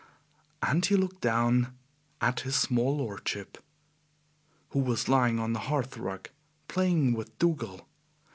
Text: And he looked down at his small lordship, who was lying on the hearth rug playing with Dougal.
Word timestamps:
And 0.63 0.83
he 0.83 0.95
looked 0.95 1.21
down 1.21 1.77
at 2.21 2.39
his 2.39 2.55
small 2.55 2.97
lordship, 2.97 3.59
who 4.71 4.79
was 4.79 5.07
lying 5.07 5.37
on 5.37 5.53
the 5.53 5.59
hearth 5.69 5.95
rug 5.95 6.29
playing 6.67 7.13
with 7.13 7.37
Dougal. 7.37 7.87